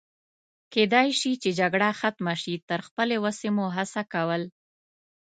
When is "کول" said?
4.13-4.43